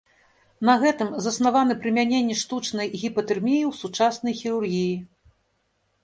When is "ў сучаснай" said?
3.65-4.33